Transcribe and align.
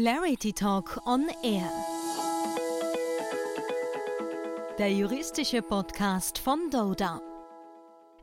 Clarity 0.00 0.52
Talk 0.52 1.00
on 1.06 1.26
Air. 1.42 1.68
Der 4.78 4.92
juristische 4.92 5.60
Podcast 5.60 6.38
von 6.38 6.70
Doda. 6.70 7.20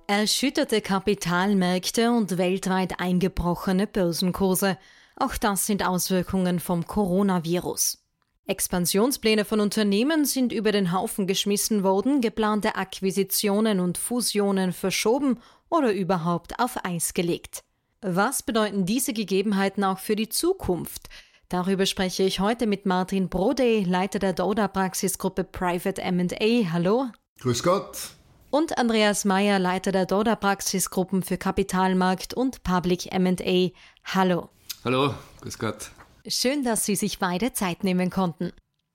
Erschütterte 0.07 0.79
Kapitalmärkte 0.79 2.11
und 2.11 2.37
weltweit 2.37 3.01
eingebrochene 3.01 3.87
Börsenkurse. 3.87 4.77
Auch 5.17 5.35
das 5.35 5.65
sind 5.65 5.85
Auswirkungen 5.85 6.61
vom 6.61 6.87
Coronavirus. 6.87 8.01
Expansionspläne 8.47 9.43
von 9.43 9.59
Unternehmen 9.59 10.23
sind 10.23 10.53
über 10.53 10.71
den 10.71 10.93
Haufen 10.93 11.27
geschmissen 11.27 11.83
worden, 11.83 12.21
geplante 12.21 12.75
Akquisitionen 12.75 13.81
und 13.81 13.97
Fusionen 13.97 14.71
verschoben 14.71 15.41
oder 15.69 15.91
überhaupt 15.91 16.57
auf 16.57 16.85
Eis 16.85 17.13
gelegt. 17.13 17.65
Was 17.99 18.43
bedeuten 18.43 18.85
diese 18.85 19.11
Gegebenheiten 19.11 19.83
auch 19.83 19.99
für 19.99 20.15
die 20.15 20.29
Zukunft? 20.29 21.09
Darüber 21.55 21.85
spreche 21.85 22.23
ich 22.23 22.41
heute 22.41 22.67
mit 22.67 22.85
Martin 22.85 23.29
Brode, 23.29 23.79
Leiter 23.83 24.19
der 24.19 24.33
Doda 24.33 24.67
Praxisgruppe 24.67 25.45
Private 25.45 26.01
M&A. 26.01 26.69
Hallo. 26.73 27.05
Grüß 27.39 27.63
Gott. 27.63 28.09
Und 28.49 28.77
Andreas 28.77 29.23
Meyer, 29.23 29.57
Leiter 29.57 29.93
der 29.93 30.05
Doda 30.05 30.35
Praxisgruppen 30.35 31.23
für 31.23 31.37
Kapitalmarkt 31.37 32.33
und 32.33 32.61
Public 32.63 33.09
M&A. 33.13 33.71
Hallo. 34.03 34.49
Hallo, 34.83 35.13
grüß 35.39 35.57
Gott. 35.57 35.91
Schön, 36.27 36.65
dass 36.65 36.83
Sie 36.83 36.97
sich 36.97 37.19
beide 37.19 37.53
Zeit 37.53 37.85
nehmen 37.85 38.09
konnten. 38.09 38.51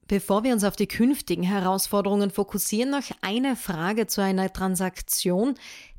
Bevor 0.06 0.45
wir 0.45 0.52
uns 0.52 0.65
auf 0.65 0.77
die 0.77 0.87
künftigen 0.87 1.45
Herausforderungen 1.45 2.30
fokussieren, 2.30 2.90
noch 2.90 3.04
eine 3.23 3.56
Frage 3.56 4.06
zu 4.06 4.20
einer 4.20 4.52
Transaktion, 4.52 5.54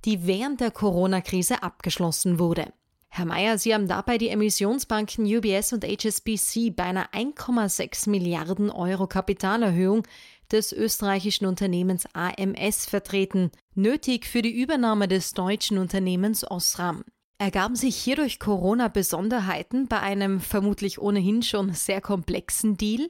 die 0.05 0.27
während 0.27 0.61
der 0.61 0.69
Corona-Krise 0.69 1.63
abgeschlossen 1.63 2.37
wurde. 2.37 2.71
Herr 3.13 3.25
Mayer, 3.25 3.57
Sie 3.57 3.73
haben 3.73 3.89
dabei 3.89 4.17
die 4.17 4.29
Emissionsbanken 4.29 5.25
UBS 5.25 5.73
und 5.73 5.83
HSBC 5.83 6.73
bei 6.73 6.85
einer 6.85 7.09
1,6 7.11 8.09
Milliarden 8.09 8.69
Euro 8.69 9.05
Kapitalerhöhung 9.05 10.03
des 10.49 10.71
österreichischen 10.71 11.45
Unternehmens 11.45 12.05
AMS 12.13 12.85
vertreten, 12.85 13.51
nötig 13.75 14.25
für 14.25 14.41
die 14.41 14.57
Übernahme 14.57 15.09
des 15.09 15.33
deutschen 15.33 15.77
Unternehmens 15.77 16.49
Osram. 16.49 17.03
Ergaben 17.37 17.75
sich 17.75 17.97
hierdurch 17.97 18.39
Corona-Besonderheiten 18.39 19.89
bei 19.89 19.99
einem 19.99 20.39
vermutlich 20.39 20.97
ohnehin 20.97 21.43
schon 21.43 21.73
sehr 21.73 21.99
komplexen 21.99 22.77
Deal? 22.77 23.09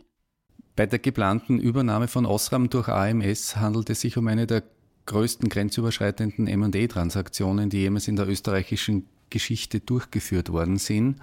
Bei 0.75 0.87
der 0.87 0.97
geplanten 0.97 1.59
Übernahme 1.59 2.07
von 2.07 2.25
Osram 2.25 2.71
durch 2.71 2.87
AMS 2.87 3.55
handelt 3.57 3.91
es 3.91 4.01
sich 4.01 4.17
um 4.17 4.27
eine 4.27 4.47
der 4.47 4.63
größten 5.05 5.47
grenzüberschreitenden 5.47 6.47
M&A-Transaktionen, 6.47 7.69
die 7.69 7.81
jemals 7.81 8.07
in 8.07 8.15
der 8.15 8.27
österreichischen 8.27 9.07
Geschichte 9.31 9.79
durchgeführt 9.79 10.51
worden 10.51 10.77
sind. 10.77 11.15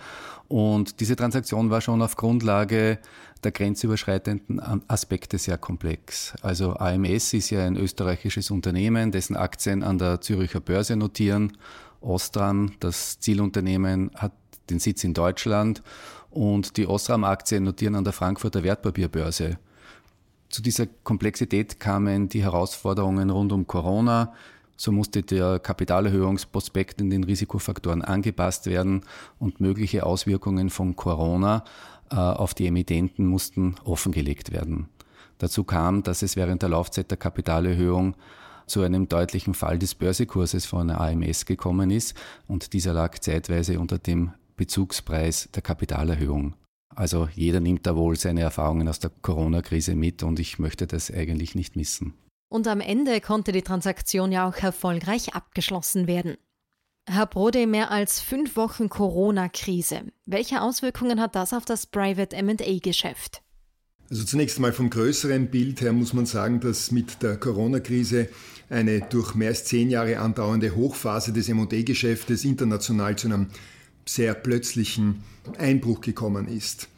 Und 0.48 0.98
diese 0.98 1.14
Transaktion 1.14 1.70
war 1.70 1.80
schon 1.80 2.02
auf 2.02 2.16
Grundlage 2.16 2.98
der 3.44 3.52
grenzüberschreitenden 3.52 4.60
Aspekte 4.88 5.38
sehr 5.38 5.58
komplex. 5.58 6.34
Also 6.42 6.74
AMS 6.74 7.34
ist 7.34 7.50
ja 7.50 7.64
ein 7.64 7.76
österreichisches 7.76 8.50
Unternehmen, 8.50 9.12
dessen 9.12 9.36
Aktien 9.36 9.84
an 9.84 9.98
der 9.98 10.20
Züricher 10.20 10.58
Börse 10.58 10.96
notieren. 10.96 11.56
Ostram, 12.00 12.72
das 12.80 13.20
Zielunternehmen, 13.20 14.10
hat 14.16 14.32
den 14.70 14.80
Sitz 14.80 15.04
in 15.04 15.14
Deutschland 15.14 15.82
und 16.30 16.76
die 16.76 16.86
Osram-Aktien 16.86 17.64
notieren 17.64 17.94
an 17.94 18.04
der 18.04 18.12
Frankfurter 18.12 18.62
Wertpapierbörse. 18.62 19.58
Zu 20.50 20.62
dieser 20.62 20.86
Komplexität 20.86 21.78
kamen 21.78 22.28
die 22.28 22.42
Herausforderungen 22.42 23.30
rund 23.30 23.52
um 23.52 23.66
Corona, 23.66 24.32
so 24.78 24.92
musste 24.92 25.22
der 25.22 25.58
Kapitalerhöhungsprospekt 25.58 27.00
in 27.00 27.10
den 27.10 27.24
Risikofaktoren 27.24 28.00
angepasst 28.00 28.66
werden 28.66 29.02
und 29.38 29.60
mögliche 29.60 30.06
Auswirkungen 30.06 30.70
von 30.70 30.94
Corona 30.94 31.64
äh, 32.10 32.14
auf 32.14 32.54
die 32.54 32.68
Emittenten 32.68 33.26
mussten 33.26 33.74
offengelegt 33.84 34.52
werden. 34.52 34.88
Dazu 35.38 35.64
kam, 35.64 36.04
dass 36.04 36.22
es 36.22 36.36
während 36.36 36.62
der 36.62 36.68
Laufzeit 36.70 37.10
der 37.10 37.18
Kapitalerhöhung 37.18 38.14
zu 38.66 38.82
einem 38.82 39.08
deutlichen 39.08 39.54
Fall 39.54 39.78
des 39.80 39.96
Börsekurses 39.96 40.64
von 40.64 40.90
AMS 40.90 41.44
gekommen 41.44 41.90
ist 41.90 42.14
und 42.46 42.72
dieser 42.72 42.92
lag 42.92 43.18
zeitweise 43.18 43.80
unter 43.80 43.98
dem 43.98 44.32
Bezugspreis 44.56 45.48
der 45.54 45.62
Kapitalerhöhung. 45.62 46.54
Also 46.94 47.28
jeder 47.34 47.60
nimmt 47.60 47.86
da 47.86 47.96
wohl 47.96 48.16
seine 48.16 48.42
Erfahrungen 48.42 48.88
aus 48.88 49.00
der 49.00 49.10
Corona-Krise 49.22 49.96
mit 49.96 50.22
und 50.22 50.38
ich 50.38 50.58
möchte 50.58 50.86
das 50.86 51.10
eigentlich 51.10 51.54
nicht 51.56 51.74
missen. 51.74 52.14
Und 52.48 52.66
am 52.66 52.80
Ende 52.80 53.20
konnte 53.20 53.52
die 53.52 53.62
Transaktion 53.62 54.32
ja 54.32 54.48
auch 54.48 54.56
erfolgreich 54.56 55.34
abgeschlossen 55.34 56.06
werden. 56.06 56.36
Herr 57.06 57.26
Brode, 57.26 57.66
mehr 57.66 57.90
als 57.90 58.20
fünf 58.20 58.56
Wochen 58.56 58.88
Corona-Krise. 58.88 60.02
Welche 60.26 60.60
Auswirkungen 60.60 61.20
hat 61.20 61.34
das 61.34 61.52
auf 61.52 61.64
das 61.64 61.86
Private 61.86 62.42
MA-Geschäft? 62.42 63.42
Also 64.10 64.24
zunächst 64.24 64.58
mal 64.58 64.72
vom 64.72 64.88
größeren 64.88 65.50
Bild 65.50 65.80
her 65.82 65.92
muss 65.92 66.14
man 66.14 66.26
sagen, 66.26 66.60
dass 66.60 66.90
mit 66.90 67.22
der 67.22 67.36
Corona-Krise 67.36 68.28
eine 68.70 69.00
durch 69.02 69.34
mehr 69.34 69.48
als 69.48 69.64
zehn 69.64 69.90
Jahre 69.90 70.18
andauernde 70.18 70.74
Hochphase 70.74 71.32
des 71.32 71.48
M&A-Geschäftes 71.48 72.44
international 72.44 73.16
zu 73.16 73.28
einem 73.28 73.48
sehr 74.06 74.34
plötzlichen 74.34 75.22
Einbruch 75.58 76.00
gekommen 76.00 76.48
ist. 76.48 76.88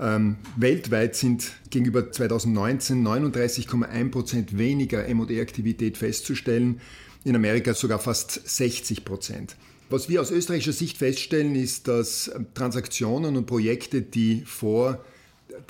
Ähm, 0.00 0.36
weltweit 0.56 1.16
sind 1.16 1.52
gegenüber 1.70 2.12
2019 2.12 3.04
39,1 3.04 4.10
Prozent 4.10 4.58
weniger 4.58 5.06
M&A-Aktivität 5.06 5.96
festzustellen, 5.96 6.80
in 7.24 7.34
Amerika 7.34 7.74
sogar 7.74 7.98
fast 7.98 8.48
60 8.48 9.04
Prozent. 9.04 9.56
Was 9.90 10.08
wir 10.08 10.20
aus 10.20 10.30
österreichischer 10.30 10.72
Sicht 10.72 10.98
feststellen, 10.98 11.54
ist, 11.54 11.88
dass 11.88 12.30
Transaktionen 12.54 13.36
und 13.36 13.46
Projekte, 13.46 14.02
die 14.02 14.42
vor 14.44 15.04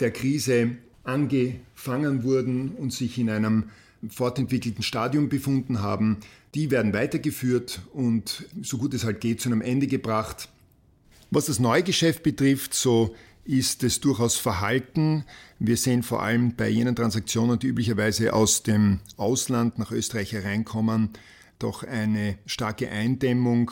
der 0.01 0.11
Krise 0.11 0.73
angefangen 1.05 2.23
wurden 2.23 2.71
und 2.71 2.93
sich 2.93 3.19
in 3.19 3.31
einem 3.31 3.71
fortentwickelten 4.09 4.83
Stadium 4.83 5.29
befunden 5.29 5.81
haben, 5.81 6.19
die 6.55 6.71
werden 6.71 6.93
weitergeführt 6.93 7.81
und 7.93 8.45
so 8.63 8.79
gut 8.79 8.95
es 8.95 9.05
halt 9.05 9.21
geht 9.21 9.41
zu 9.41 9.49
einem 9.49 9.63
Ende 9.63 9.87
gebracht. 9.87 10.49
Was 11.31 11.47
das 11.47 11.59
Neugeschäft 11.59 12.23
betrifft, 12.23 12.75
so 12.75 13.15
ist 13.49 13.83
es 13.83 14.01
durchaus 14.01 14.37
verhalten. 14.37 15.25
Wir 15.59 15.79
sehen 15.79 16.03
vor 16.03 16.23
allem 16.23 16.55
bei 16.55 16.69
jenen 16.69 16.95
Transaktionen, 16.95 17.59
die 17.59 17.69
üblicherweise 17.69 18.35
aus 18.35 18.63
dem 18.63 19.01
Ausland 19.17 19.79
nach 19.79 19.91
Österreich 19.91 20.33
hereinkommen, 20.33 21.11
doch 21.59 21.83
eine 21.83 22.37
starke 22.45 22.91
Eindämmung 22.91 23.71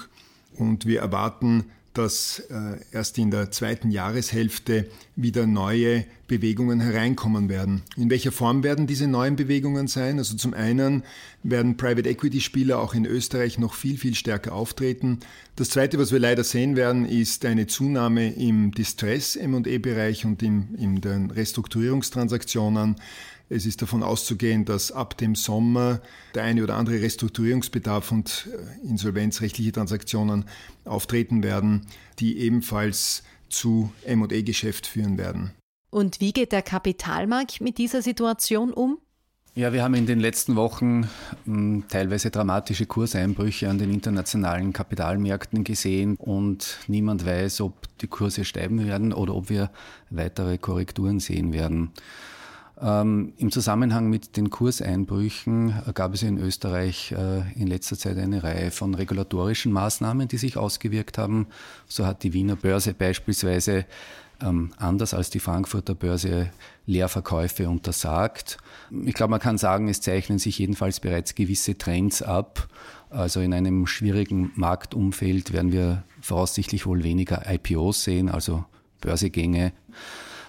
und 0.56 0.86
wir 0.86 1.00
erwarten 1.00 1.66
dass 1.96 2.40
äh, 2.50 2.78
erst 2.92 3.16
in 3.18 3.30
der 3.30 3.50
zweiten 3.50 3.90
Jahreshälfte 3.90 4.86
wieder 5.14 5.46
neue 5.46 6.04
Bewegungen 6.28 6.80
hereinkommen 6.80 7.48
werden. 7.48 7.82
In 7.96 8.10
welcher 8.10 8.32
Form 8.32 8.62
werden 8.62 8.86
diese 8.86 9.06
neuen 9.06 9.36
Bewegungen 9.36 9.86
sein? 9.86 10.18
Also 10.18 10.36
zum 10.36 10.52
einen 10.52 11.04
werden 11.42 11.76
Private 11.76 12.08
Equity 12.08 12.40
Spieler 12.40 12.80
auch 12.80 12.94
in 12.94 13.06
Österreich 13.06 13.58
noch 13.58 13.74
viel, 13.74 13.96
viel 13.96 14.14
stärker 14.14 14.52
auftreten. 14.52 15.20
Das 15.54 15.70
zweite, 15.70 15.98
was 15.98 16.12
wir 16.12 16.18
leider 16.18 16.44
sehen 16.44 16.76
werden, 16.76 17.06
ist 17.06 17.44
eine 17.44 17.66
Zunahme 17.66 18.32
im 18.34 18.72
Distress 18.72 19.36
M&E-Bereich 19.36 20.26
und 20.26 20.42
in, 20.42 20.74
in 20.74 21.00
den 21.00 21.30
Restrukturierungstransaktionen. 21.30 22.96
Es 23.48 23.64
ist 23.64 23.80
davon 23.80 24.02
auszugehen, 24.02 24.64
dass 24.64 24.90
ab 24.90 25.16
dem 25.16 25.34
Sommer 25.36 26.00
der 26.34 26.42
eine 26.42 26.64
oder 26.64 26.74
andere 26.74 27.00
Restrukturierungsbedarf 27.00 28.10
und 28.10 28.48
äh, 28.50 28.88
insolvenzrechtliche 28.88 29.72
Transaktionen 29.72 30.46
auftreten 30.84 31.42
werden, 31.42 31.86
die 32.18 32.38
ebenfalls 32.38 33.22
zu 33.48 33.92
M&A-Geschäft 34.04 34.86
führen 34.86 35.16
werden. 35.16 35.52
Und 35.90 36.20
wie 36.20 36.32
geht 36.32 36.52
der 36.52 36.62
Kapitalmarkt 36.62 37.60
mit 37.60 37.78
dieser 37.78 38.02
Situation 38.02 38.72
um? 38.72 38.98
Ja, 39.54 39.72
wir 39.72 39.82
haben 39.82 39.94
in 39.94 40.04
den 40.04 40.20
letzten 40.20 40.54
Wochen 40.56 41.08
hm, 41.46 41.84
teilweise 41.88 42.30
dramatische 42.30 42.84
Kurseinbrüche 42.84 43.70
an 43.70 43.78
den 43.78 43.90
internationalen 43.90 44.74
Kapitalmärkten 44.74 45.64
gesehen 45.64 46.16
und 46.16 46.78
niemand 46.88 47.24
weiß, 47.24 47.62
ob 47.62 47.74
die 47.98 48.06
Kurse 48.06 48.44
steigen 48.44 48.86
werden 48.86 49.14
oder 49.14 49.34
ob 49.34 49.48
wir 49.48 49.70
weitere 50.10 50.58
Korrekturen 50.58 51.20
sehen 51.20 51.54
werden. 51.54 51.92
Ähm, 52.80 53.32
Im 53.38 53.50
Zusammenhang 53.50 54.10
mit 54.10 54.36
den 54.36 54.50
Kurseinbrüchen 54.50 55.74
gab 55.94 56.12
es 56.12 56.22
in 56.22 56.38
Österreich 56.38 57.12
äh, 57.12 57.40
in 57.58 57.68
letzter 57.68 57.96
Zeit 57.96 58.18
eine 58.18 58.42
Reihe 58.42 58.70
von 58.70 58.94
regulatorischen 58.94 59.72
Maßnahmen, 59.72 60.28
die 60.28 60.36
sich 60.36 60.58
ausgewirkt 60.58 61.16
haben. 61.16 61.46
So 61.88 62.04
hat 62.04 62.22
die 62.22 62.34
Wiener 62.34 62.56
Börse 62.56 62.92
beispielsweise 62.92 63.86
ähm, 64.42 64.72
anders 64.76 65.14
als 65.14 65.30
die 65.30 65.40
Frankfurter 65.40 65.94
Börse 65.94 66.50
Leerverkäufe 66.84 67.68
untersagt. 67.68 68.58
Ich 69.04 69.14
glaube, 69.14 69.30
man 69.30 69.40
kann 69.40 69.56
sagen, 69.56 69.88
es 69.88 70.02
zeichnen 70.02 70.38
sich 70.38 70.58
jedenfalls 70.58 71.00
bereits 71.00 71.34
gewisse 71.34 71.78
Trends 71.78 72.20
ab. 72.20 72.68
Also 73.08 73.40
in 73.40 73.54
einem 73.54 73.86
schwierigen 73.86 74.52
Marktumfeld 74.54 75.54
werden 75.54 75.72
wir 75.72 76.04
voraussichtlich 76.20 76.84
wohl 76.84 77.02
weniger 77.04 77.50
IPOs 77.50 78.04
sehen, 78.04 78.28
also 78.28 78.66
Börsegänge. 79.00 79.72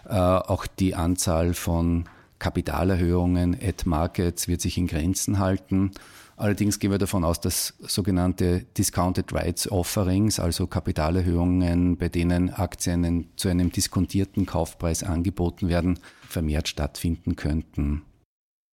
Äh, 0.09 0.13
auch 0.13 0.68
die 0.68 0.95
Anzahl 0.95 1.53
von 1.53 2.06
Kapitalerhöhungen 2.39 3.57
at 3.62 3.86
Markets 3.86 4.48
wird 4.48 4.62
sich 4.62 4.78
in 4.78 4.88
Grenzen 4.88 5.39
halten. 5.39 5.92
Allerdings 6.36 6.78
gehen 6.78 6.92
wir 6.92 7.00
davon 7.00 7.24
aus, 7.24 7.42
dass 7.42 7.74
sogenannte 7.80 8.63
Discounted 8.78 9.34
Rights 9.34 9.72
Offerings, 9.72 10.39
also 10.39 10.68
Kapitalerhöhungen, 10.68 11.98
bei 11.98 12.10
denen 12.10 12.51
Aktien 12.51 13.30
zu 13.38 13.50
einem 13.50 13.72
diskontierten 13.72 14.45
Kaufpreis 14.45 15.04
angeboten 15.04 15.68
werden, 15.68 16.00
vermehrt 16.30 16.68
stattfinden 16.68 17.36
könnten. 17.36 18.04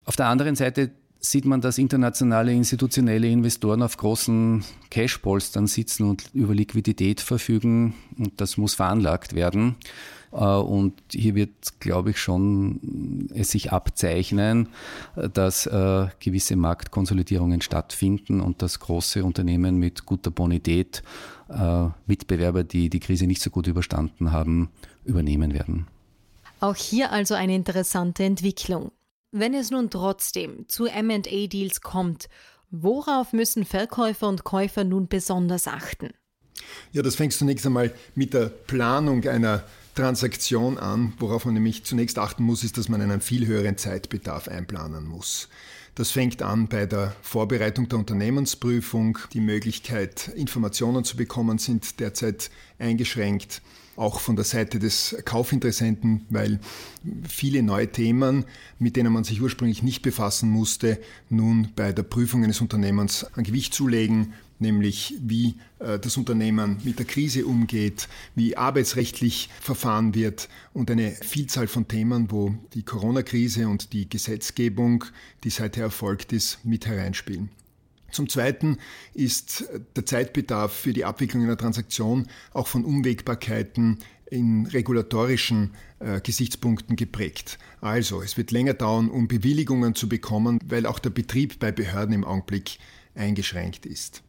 Auf 0.05 0.17
der 0.17 0.25
anderen 0.27 0.55
Seite 0.55 0.91
sieht 1.25 1.45
man, 1.45 1.61
dass 1.61 1.77
internationale 1.77 2.53
institutionelle 2.53 3.27
Investoren 3.27 3.81
auf 3.81 3.95
großen 3.95 4.63
Cashpolstern 4.89 5.67
sitzen 5.67 6.03
und 6.03 6.29
über 6.33 6.53
Liquidität 6.53 7.21
verfügen. 7.21 7.93
Und 8.17 8.41
das 8.41 8.57
muss 8.57 8.75
veranlagt 8.75 9.33
werden. 9.33 9.77
Äh, 10.33 10.43
und 10.43 10.93
hier 11.11 11.35
wird, 11.35 11.79
glaube 11.79 12.09
ich, 12.09 12.19
schon 12.19 13.29
es 13.33 13.51
sich 13.51 13.71
abzeichnen, 13.71 14.67
dass 15.33 15.65
äh, 15.65 16.07
gewisse 16.19 16.57
Marktkonsolidierungen 16.57 17.61
stattfinden 17.61 18.41
und 18.41 18.61
dass 18.61 18.81
große 18.81 19.23
Unternehmen 19.23 19.77
mit 19.77 20.05
guter 20.05 20.29
Bonität 20.29 21.03
äh, 21.49 21.87
Mitbewerber, 22.05 22.65
die 22.65 22.89
die 22.89 22.99
Krise 22.99 23.27
nicht 23.27 23.41
so 23.41 23.49
gut 23.49 23.67
überstanden 23.67 24.33
haben, 24.33 24.69
übernehmen 25.05 25.53
werden. 25.53 25.87
Auch 26.59 26.75
hier 26.75 27.11
also 27.11 27.33
eine 27.33 27.55
interessante 27.55 28.23
Entwicklung. 28.23 28.91
Wenn 29.35 29.55
es 29.55 29.71
nun 29.71 29.89
trotzdem 29.89 30.67
zu 30.67 30.83
MA-Deals 30.83 31.81
kommt, 31.81 32.29
worauf 32.69 33.33
müssen 33.33 33.65
Verkäufer 33.65 34.29
und 34.29 34.43
Käufer 34.43 34.83
nun 34.83 35.07
besonders 35.07 35.67
achten? 35.67 36.11
Ja, 36.91 37.01
das 37.01 37.15
fängt 37.15 37.33
zunächst 37.33 37.65
einmal 37.65 37.91
mit 38.13 38.35
der 38.35 38.45
Planung 38.49 39.27
einer 39.27 39.63
Transaktion 39.95 40.77
an. 40.77 41.13
Worauf 41.17 41.45
man 41.45 41.55
nämlich 41.55 41.83
zunächst 41.83 42.19
achten 42.19 42.43
muss, 42.43 42.63
ist, 42.63 42.77
dass 42.77 42.89
man 42.89 43.01
einen 43.01 43.21
viel 43.21 43.47
höheren 43.47 43.75
Zeitbedarf 43.75 44.47
einplanen 44.47 45.07
muss. 45.07 45.49
Das 45.95 46.11
fängt 46.11 46.43
an 46.43 46.67
bei 46.67 46.85
der 46.85 47.15
Vorbereitung 47.23 47.89
der 47.89 47.97
Unternehmensprüfung. 47.97 49.17
Die 49.33 49.41
Möglichkeit, 49.41 50.27
Informationen 50.35 51.05
zu 51.05 51.17
bekommen, 51.17 51.57
sind 51.57 51.99
derzeit 51.99 52.51
eingeschränkt. 52.77 53.63
Auch 53.95 54.19
von 54.19 54.35
der 54.35 54.45
Seite 54.45 54.79
des 54.79 55.15
Kaufinteressenten, 55.23 56.25
weil 56.29 56.59
viele 57.27 57.61
neue 57.61 57.91
Themen, 57.91 58.45
mit 58.79 58.95
denen 58.95 59.13
man 59.13 59.23
sich 59.23 59.41
ursprünglich 59.41 59.83
nicht 59.83 60.01
befassen 60.01 60.49
musste, 60.49 60.99
nun 61.29 61.69
bei 61.75 61.91
der 61.91 62.03
Prüfung 62.03 62.43
eines 62.43 62.59
Unternehmens 62.59 63.25
an 63.35 63.43
Gewicht 63.43 63.73
zulegen 63.73 64.33
nämlich 64.63 65.13
wie 65.19 65.55
äh, 65.79 65.99
das 65.99 66.17
Unternehmen 66.17 66.77
mit 66.83 66.97
der 66.97 67.05
Krise 67.05 67.45
umgeht, 67.45 68.07
wie 68.33 68.57
arbeitsrechtlich 68.57 69.49
verfahren 69.61 70.15
wird 70.15 70.49
und 70.73 70.89
eine 70.89 71.11
Vielzahl 71.11 71.67
von 71.67 71.87
Themen, 71.87 72.31
wo 72.31 72.55
die 72.73 72.83
Corona-Krise 72.83 73.67
und 73.67 73.93
die 73.93 74.09
Gesetzgebung, 74.09 75.05
die 75.43 75.51
seither 75.51 75.83
erfolgt 75.83 76.33
ist, 76.33 76.65
mit 76.65 76.87
hereinspielen. 76.87 77.49
Zum 78.13 78.29
Zweiten 78.29 78.77
ist 79.13 79.65
der 79.95 80.05
Zeitbedarf 80.05 80.71
für 80.71 80.93
die 80.93 81.03
Abwicklung 81.03 81.43
einer 81.43 81.57
Transaktion 81.57 82.27
auch 82.53 82.67
von 82.67 82.85
Unwägbarkeiten 82.85 83.99
in 84.33 84.65
regulatorischen 84.65 85.71
äh, 85.99 86.19
Gesichtspunkten 86.21 86.95
geprägt. 86.95 87.59
Also, 87.81 88.21
es 88.21 88.35
wird 88.37 88.51
länger 88.51 88.73
dauern, 88.73 89.09
um 89.09 89.27
Bewilligungen 89.27 89.93
zu 89.95 90.09
bekommen, 90.09 90.59
weil 90.65 90.85
auch 90.85 90.99
der 90.99 91.11
Betrieb 91.11 91.59
bei 91.59 91.71
Behörden 91.71 92.15
im 92.15 92.23
Augenblick 92.23 92.79
eingeschränkt 93.15 93.85
ist. 93.85 94.23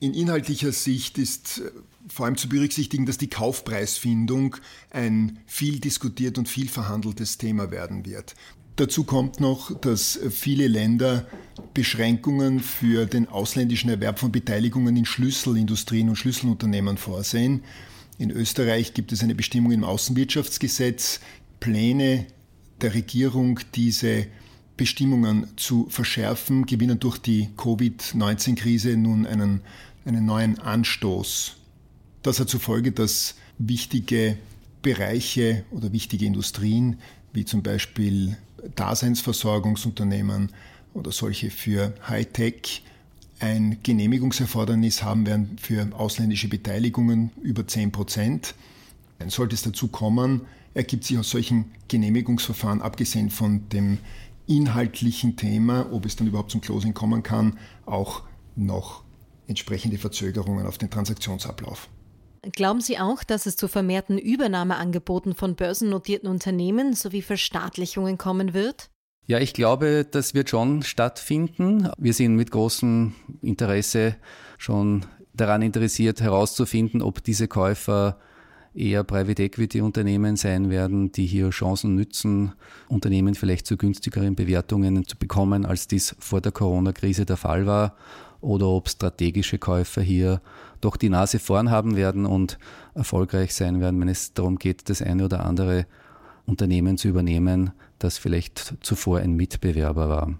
In 0.00 0.14
inhaltlicher 0.14 0.72
Sicht 0.72 1.18
ist 1.18 1.58
äh, 1.58 1.70
vor 2.08 2.26
allem 2.26 2.36
zu 2.36 2.48
berücksichtigen, 2.48 3.04
dass 3.04 3.18
die 3.18 3.28
Kaufpreisfindung 3.28 4.56
ein 4.90 5.38
viel 5.46 5.78
diskutiert 5.80 6.38
und 6.38 6.48
viel 6.48 6.68
verhandeltes 6.68 7.36
Thema 7.36 7.70
werden 7.70 8.06
wird. 8.06 8.34
Dazu 8.78 9.02
kommt 9.02 9.40
noch, 9.40 9.76
dass 9.80 10.20
viele 10.30 10.68
Länder 10.68 11.26
Beschränkungen 11.74 12.60
für 12.60 13.06
den 13.06 13.28
ausländischen 13.28 13.90
Erwerb 13.90 14.20
von 14.20 14.30
Beteiligungen 14.30 14.96
in 14.96 15.04
Schlüsselindustrien 15.04 16.08
und 16.08 16.14
Schlüsselunternehmen 16.14 16.96
vorsehen. 16.96 17.64
In 18.18 18.30
Österreich 18.30 18.94
gibt 18.94 19.10
es 19.10 19.24
eine 19.24 19.34
Bestimmung 19.34 19.72
im 19.72 19.82
Außenwirtschaftsgesetz, 19.82 21.18
Pläne 21.58 22.26
der 22.80 22.94
Regierung, 22.94 23.58
diese 23.74 24.28
Bestimmungen 24.76 25.48
zu 25.56 25.88
verschärfen, 25.88 26.64
gewinnen 26.64 27.00
durch 27.00 27.18
die 27.18 27.48
Covid-19-Krise 27.56 28.96
nun 28.96 29.26
einen 29.26 29.60
einen 30.04 30.24
neuen 30.24 30.60
Anstoß. 30.60 31.56
Das 32.22 32.38
hat 32.38 32.48
zur 32.48 32.60
Folge, 32.60 32.92
dass 32.92 33.34
wichtige 33.58 34.38
Bereiche 34.82 35.64
oder 35.72 35.92
wichtige 35.92 36.26
Industrien, 36.26 36.98
wie 37.38 37.44
zum 37.44 37.62
Beispiel 37.62 38.36
Daseinsversorgungsunternehmen 38.74 40.50
oder 40.92 41.12
solche 41.12 41.52
für 41.52 41.94
Hightech, 42.08 42.82
ein 43.38 43.78
Genehmigungserfordernis 43.84 45.04
haben 45.04 45.24
werden 45.24 45.56
für 45.60 45.88
ausländische 45.96 46.48
Beteiligungen 46.48 47.30
über 47.40 47.64
10 47.64 47.92
Prozent. 47.92 48.56
Sollte 49.28 49.54
es 49.54 49.62
dazu 49.62 49.86
kommen, 49.86 50.40
ergibt 50.74 51.04
sich 51.04 51.16
aus 51.16 51.30
solchen 51.30 51.66
Genehmigungsverfahren, 51.86 52.82
abgesehen 52.82 53.30
von 53.30 53.68
dem 53.68 53.98
inhaltlichen 54.48 55.36
Thema, 55.36 55.92
ob 55.92 56.06
es 56.06 56.16
dann 56.16 56.26
überhaupt 56.26 56.50
zum 56.50 56.60
Closing 56.60 56.92
kommen 56.92 57.22
kann, 57.22 57.56
auch 57.86 58.24
noch 58.56 59.04
entsprechende 59.46 59.98
Verzögerungen 59.98 60.66
auf 60.66 60.76
den 60.76 60.90
Transaktionsablauf. 60.90 61.88
Glauben 62.52 62.80
Sie 62.80 62.98
auch, 62.98 63.24
dass 63.24 63.46
es 63.46 63.56
zu 63.56 63.68
vermehrten 63.68 64.18
Übernahmeangeboten 64.18 65.34
von 65.34 65.56
börsennotierten 65.56 66.28
Unternehmen 66.28 66.94
sowie 66.94 67.22
Verstaatlichungen 67.22 68.18
kommen 68.18 68.54
wird? 68.54 68.90
Ja, 69.26 69.38
ich 69.38 69.52
glaube, 69.52 70.06
das 70.10 70.34
wird 70.34 70.48
schon 70.48 70.82
stattfinden. 70.82 71.90
Wir 71.98 72.14
sind 72.14 72.36
mit 72.36 72.50
großem 72.50 73.14
Interesse 73.42 74.16
schon 74.56 75.04
daran 75.34 75.62
interessiert 75.62 76.20
herauszufinden, 76.20 77.02
ob 77.02 77.22
diese 77.22 77.46
Käufer 77.46 78.18
eher 78.74 79.04
Private 79.04 79.42
Equity 79.42 79.80
Unternehmen 79.80 80.36
sein 80.36 80.70
werden, 80.70 81.12
die 81.12 81.26
hier 81.26 81.50
Chancen 81.50 81.94
nützen, 81.94 82.52
Unternehmen 82.88 83.34
vielleicht 83.34 83.66
zu 83.66 83.76
günstigeren 83.76 84.34
Bewertungen 84.34 85.06
zu 85.06 85.16
bekommen, 85.16 85.66
als 85.66 85.88
dies 85.88 86.16
vor 86.18 86.40
der 86.40 86.52
Corona-Krise 86.52 87.26
der 87.26 87.36
Fall 87.36 87.66
war 87.66 87.96
oder 88.40 88.66
ob 88.68 88.88
strategische 88.88 89.58
Käufer 89.58 90.02
hier 90.02 90.40
doch 90.80 90.96
die 90.96 91.08
Nase 91.08 91.38
vorn 91.38 91.70
haben 91.70 91.96
werden 91.96 92.26
und 92.26 92.58
erfolgreich 92.94 93.54
sein 93.54 93.80
werden, 93.80 94.00
wenn 94.00 94.08
es 94.08 94.32
darum 94.34 94.58
geht, 94.58 94.88
das 94.88 95.02
eine 95.02 95.24
oder 95.24 95.44
andere 95.44 95.86
Unternehmen 96.46 96.98
zu 96.98 97.08
übernehmen, 97.08 97.72
das 97.98 98.16
vielleicht 98.16 98.74
zuvor 98.80 99.18
ein 99.18 99.34
Mitbewerber 99.34 100.08
war. 100.08 100.34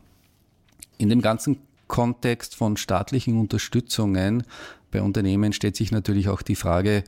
In 0.97 1.09
dem 1.09 1.21
ganzen 1.21 1.59
Kontext 1.87 2.55
von 2.55 2.77
staatlichen 2.77 3.39
Unterstützungen 3.39 4.45
bei 4.91 5.03
Unternehmen 5.03 5.53
stellt 5.53 5.77
sich 5.77 5.91
natürlich 5.91 6.29
auch 6.29 6.43
die 6.43 6.55
Frage, 6.55 7.05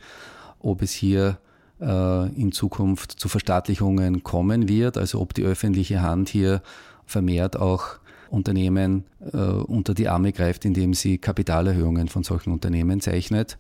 ob 0.59 0.83
es 0.83 0.93
hier 0.93 1.39
äh, 1.81 2.27
in 2.35 2.53
Zukunft 2.53 3.13
zu 3.13 3.29
Verstaatlichungen 3.29 4.23
kommen 4.23 4.69
wird, 4.69 4.99
also 4.99 5.21
ob 5.21 5.35
die 5.35 5.45
öffentliche 5.45 6.03
Hand 6.03 6.29
hier 6.29 6.63
vermehrt 7.07 7.57
auch 7.57 8.00
Unternehmen 8.31 9.05
äh, 9.33 9.37
unter 9.37 9.95
die 9.95 10.09
Arme 10.09 10.33
greift, 10.33 10.65
indem 10.65 10.95
sie 10.95 11.19
Kapitalerhöhungen 11.19 12.09
von 12.09 12.23
solchen 12.23 12.53
Unternehmen 12.53 13.01
zeichnet. 13.01 13.59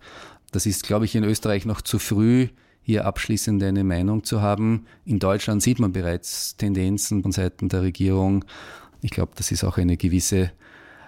Das 0.53 0.67
ist, 0.67 0.85
glaube 0.85 1.05
ich, 1.05 1.15
in 1.15 1.25
Österreich 1.25 1.67
noch 1.67 1.81
zu 1.81 1.99
früh, 1.99 2.49
hier 2.83 3.05
abschließend 3.05 3.63
eine 3.63 3.85
Meinung 3.85 4.25
zu 4.25 4.41
haben. 4.41 4.87
In 5.05 5.19
Deutschland 5.19 5.63
sieht 5.63 5.79
man 5.79 5.93
bereits 5.93 6.57
Tendenzen 6.57 7.23
von 7.23 7.33
Seiten 7.33 7.69
der 7.69 7.83
Regierung. 7.83 8.45
Ich 9.03 9.11
glaube, 9.11 9.33
das 9.37 9.53
ist 9.53 9.65
auch 9.65 9.79
eine 9.79 9.97
gewisse 9.97 10.51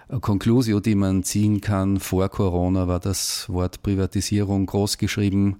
äh, 0.09 0.19
Conclusio, 0.19 0.79
die 0.79 0.95
man 0.95 1.23
ziehen 1.23 1.61
kann. 1.61 1.99
Vor 1.99 2.29
Corona 2.29 2.87
war 2.87 2.99
das 2.99 3.49
Wort 3.49 3.81
Privatisierung 3.83 4.65
groß 4.65 4.97
geschrieben. 4.97 5.57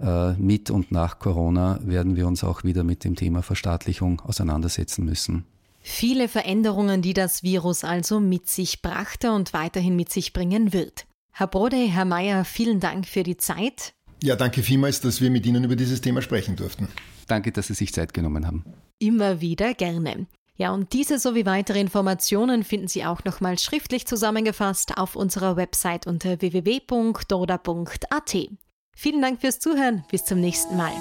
Äh, 0.00 0.32
mit 0.34 0.70
und 0.70 0.90
nach 0.90 1.18
Corona 1.18 1.78
werden 1.82 2.16
wir 2.16 2.26
uns 2.26 2.42
auch 2.42 2.64
wieder 2.64 2.84
mit 2.84 3.04
dem 3.04 3.14
Thema 3.14 3.42
Verstaatlichung 3.42 4.20
auseinandersetzen 4.20 5.04
müssen. 5.04 5.44
Viele 5.86 6.28
Veränderungen, 6.28 7.02
die 7.02 7.12
das 7.12 7.42
Virus 7.42 7.84
also 7.84 8.18
mit 8.18 8.48
sich 8.48 8.80
brachte 8.80 9.32
und 9.32 9.52
weiterhin 9.52 9.94
mit 9.96 10.10
sich 10.10 10.32
bringen 10.32 10.72
wird. 10.72 11.04
Herr 11.30 11.46
Brode, 11.46 11.76
Herr 11.76 12.06
Mayer, 12.06 12.46
vielen 12.46 12.80
Dank 12.80 13.06
für 13.06 13.22
die 13.22 13.36
Zeit. 13.36 13.92
Ja, 14.22 14.34
danke 14.34 14.62
vielmals, 14.62 15.02
dass 15.02 15.20
wir 15.20 15.30
mit 15.30 15.44
Ihnen 15.44 15.62
über 15.62 15.76
dieses 15.76 16.00
Thema 16.00 16.22
sprechen 16.22 16.56
durften. 16.56 16.88
Danke, 17.26 17.52
dass 17.52 17.66
Sie 17.66 17.74
sich 17.74 17.92
Zeit 17.92 18.14
genommen 18.14 18.46
haben. 18.46 18.64
Immer 18.98 19.42
wieder 19.42 19.74
gerne. 19.74 20.26
Ja, 20.56 20.72
und 20.72 20.94
diese 20.94 21.18
sowie 21.18 21.44
weitere 21.44 21.80
Informationen 21.80 22.64
finden 22.64 22.88
Sie 22.88 23.04
auch 23.04 23.22
nochmal 23.24 23.58
schriftlich 23.58 24.06
zusammengefasst 24.06 24.96
auf 24.96 25.16
unserer 25.16 25.56
Website 25.56 26.06
unter 26.06 26.40
www.doda.at. 26.40 28.36
Vielen 28.96 29.20
Dank 29.20 29.42
fürs 29.42 29.58
Zuhören. 29.58 30.04
Bis 30.10 30.24
zum 30.24 30.40
nächsten 30.40 30.78
Mal. 30.78 30.92